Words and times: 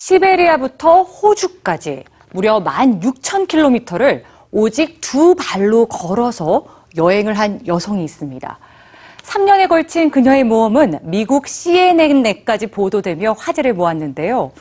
시베리아부터 0.00 1.02
호주까지 1.02 2.04
무려 2.32 2.58
16,000km를 2.64 4.22
오직 4.50 5.00
두 5.02 5.34
발로 5.38 5.86
걸어서 5.86 6.64
여행을 6.96 7.34
한 7.34 7.60
여성이 7.66 8.04
있습니다. 8.04 8.58
3년에 9.22 9.68
걸친 9.68 10.10
그녀의 10.10 10.44
모험은 10.44 11.00
미국 11.02 11.46
CNN에까지 11.46 12.68
보도되며 12.68 13.36
화제를 13.38 13.74
모았는데요. 13.74 14.52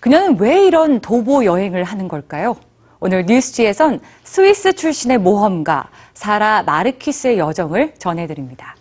그녀는 0.00 0.38
왜 0.40 0.66
이런 0.66 1.00
도보 1.00 1.44
여행을 1.44 1.84
하는 1.84 2.08
걸까요? 2.08 2.56
오늘 2.98 3.24
뉴스지에선 3.24 4.00
스위스 4.24 4.72
출신의 4.72 5.18
모험가 5.18 5.88
사라 6.12 6.64
마르키스의 6.64 7.38
여정을 7.38 7.94
전해드립니다. 7.98 8.74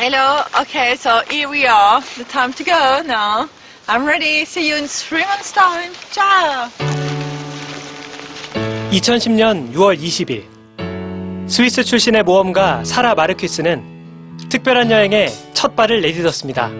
Hello. 0.00 0.40
Okay, 0.62 0.96
so 0.96 1.20
here 1.28 1.46
we 1.50 1.66
are. 1.66 2.00
The 2.16 2.24
time 2.24 2.52
to 2.54 2.64
go 2.64 3.02
now. 3.04 3.48
I'm 3.86 4.06
ready. 4.06 4.46
See 4.46 4.66
you 4.68 4.76
in 4.76 4.86
three 4.88 5.24
months' 5.26 5.52
time. 5.52 5.92
Ciao. 6.10 6.70
2010년 8.90 9.72
6월 9.74 9.98
20일 10.00 10.44
스위스 11.46 11.84
출신의 11.84 12.22
모험가 12.24 12.82
사라 12.84 13.14
마르퀴스는 13.14 14.38
특별한 14.48 14.90
여행에 14.90 15.28
첫 15.52 15.76
발을 15.76 16.00
내딛었습니다. 16.00 16.70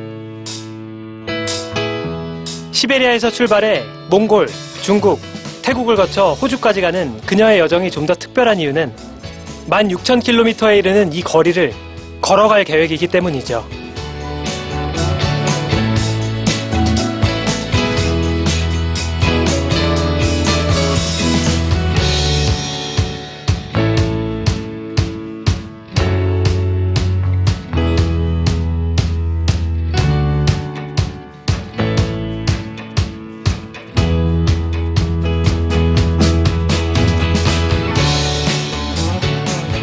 시베리아에서 2.72 3.30
출발해 3.30 3.84
몽골, 4.08 4.48
중국, 4.82 5.20
태국을 5.62 5.96
거쳐 5.96 6.32
호주까지 6.32 6.80
가는 6.80 7.20
그녀의 7.26 7.58
여정이 7.60 7.90
좀 7.90 8.06
더 8.06 8.14
특별한 8.14 8.58
이유는 8.60 8.92
16,000km에 9.68 10.78
이르는 10.78 11.12
이 11.12 11.20
거리를 11.22 11.72
걸어갈 12.20 12.64
계획이기 12.64 13.08
때문이죠. 13.08 13.79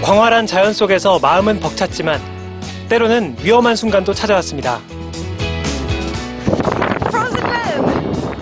광활한 0.08 0.48
자연 0.48 0.72
속에서 0.72 1.20
마음은 1.20 1.60
벅찼지만 1.60 2.22
때로는 2.88 3.36
위험한 3.44 3.76
순간도 3.76 4.14
찾아왔습니다. 4.14 4.80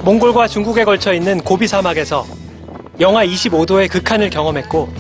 몽골과 0.04 0.48
중국에 0.48 0.84
걸쳐 0.84 1.12
있는 1.12 1.42
고비 1.42 1.68
사막에서 1.68 2.28
영하 3.00 3.26
25도의 3.26 3.90
극한을 3.90 4.30
경험했고 4.30 4.94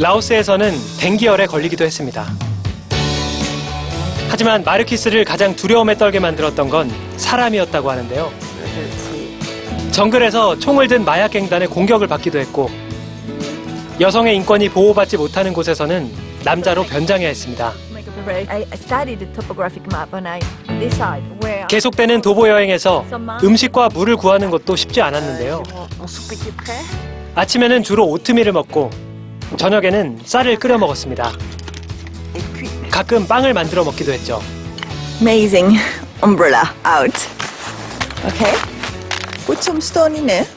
라오스에서는 0.00 0.74
댕기열에 1.00 1.46
걸리기도 1.46 1.82
했습니다. 1.82 2.26
하지만 4.28 4.64
마르키스를 4.64 5.24
가장 5.24 5.56
두려움에 5.56 5.96
떨게 5.96 6.20
만들었던 6.20 6.68
건 6.68 6.92
사람이었다고 7.16 7.90
하는데요. 7.90 8.30
정글에서 9.92 10.58
총을 10.58 10.88
든 10.88 11.06
마약 11.06 11.30
갱단의 11.30 11.68
공격을 11.68 12.06
받기도 12.06 12.38
했고 12.38 12.83
여성의 14.00 14.34
인권이 14.36 14.70
보호받지 14.70 15.16
못하는 15.16 15.52
곳에서는 15.52 16.10
남자로 16.44 16.82
변장해야 16.84 17.28
했습니다. 17.28 17.72
I, 18.26 18.46
I 18.48 18.62
studied 18.72 19.18
the 19.18 19.32
topographic 19.32 19.86
map 19.92 20.12
and 20.14 20.26
I 20.28 20.40
decide 20.80 21.24
where. 21.42 21.66
계속되는 21.68 22.20
도보 22.22 22.48
여행에서 22.48 23.04
음식과 23.42 23.90
물을 23.90 24.16
구하는 24.16 24.50
것도 24.50 24.76
쉽지 24.76 25.00
않았는데요. 25.00 25.62
아침에는 27.34 27.82
주로 27.82 28.06
오트밀을 28.08 28.52
먹고 28.52 28.90
저녁에는 29.56 30.20
쌀을 30.24 30.58
끓여 30.58 30.78
먹었습니다. 30.78 31.32
가끔 32.90 33.26
빵을 33.26 33.54
만들어 33.54 33.84
먹기도 33.84 34.12
했죠. 34.12 34.40
Amazing 35.20 35.78
umbrella 36.22 36.64
out. 36.86 37.14
Okay. 38.26 38.54
Put 39.46 39.58
some 39.58 39.78
stone 39.78 40.16
in 40.16 40.30
it 40.30 40.48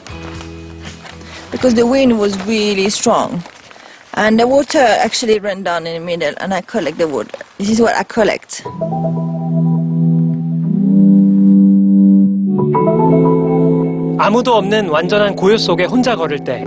because 1.50 1.74
the 1.74 1.86
wind 1.86 2.18
was 2.18 2.36
really 2.46 2.90
strong. 2.90 3.42
And 4.14 4.38
the 4.38 4.46
water 4.48 4.78
actually 4.78 5.38
ran 5.38 5.62
down 5.62 5.86
in 5.86 5.94
the 5.94 6.04
middle 6.04 6.34
and 6.40 6.52
I 6.52 6.60
collect 6.62 6.98
the 6.98 7.08
water. 7.08 7.38
This 7.58 7.70
is 7.70 7.80
what 7.80 7.94
I 7.94 8.04
collect. 8.04 8.62
아무도 14.18 14.54
없는 14.54 14.88
완전한 14.88 15.36
고요 15.36 15.56
속에 15.56 15.84
혼자 15.84 16.16
걸을 16.16 16.42
때 16.44 16.64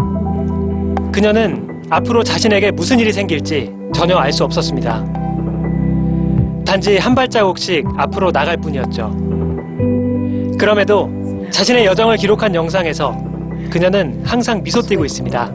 그녀는 1.12 1.84
앞으로 1.90 2.24
자신에게 2.24 2.72
무슨 2.72 3.00
일이 3.00 3.12
생길지 3.12 3.72
전혀 3.94 4.16
알 4.18 4.31
수 4.31 4.44
없었습니다. 4.46 5.06
단지 6.66 6.98
한 6.98 7.13
발자국씩 7.13 7.86
앞으로 7.98 8.31
나갈 8.31 8.56
뿐이었죠. 8.58 9.13
그럼에도 10.58 11.09
자신의 11.52 11.86
여정을 11.86 12.16
기록한 12.18 12.56
영상에서 12.56 13.31
그녀는 13.69 14.22
항상 14.23 14.63
미소 14.63 14.81
띠고 14.81 15.06
있습니다. 15.06 15.51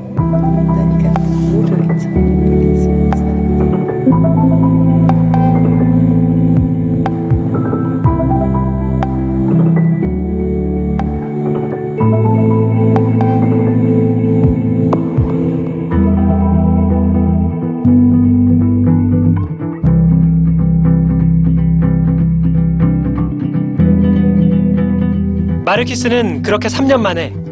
마르키스는 25.65 26.43
그렇게 26.43 26.69
3년 26.69 27.01
만에 27.01 27.46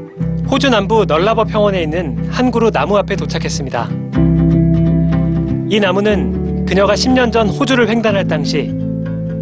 호주 0.50 0.68
남부 0.70 1.04
널라버 1.04 1.44
평원에 1.44 1.82
있는 1.82 2.28
한 2.30 2.50
그루 2.50 2.70
나무 2.70 2.96
앞에 2.98 3.16
도착했습니다. 3.16 3.88
이 5.68 5.80
나무는 5.80 6.64
그녀가 6.66 6.94
10년 6.94 7.32
전 7.32 7.48
호주를 7.48 7.88
횡단할 7.88 8.26
당시 8.28 8.72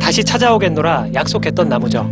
다시 0.00 0.24
찾아오겠노라 0.24 1.08
약속했던 1.14 1.68
나무죠. 1.68 2.08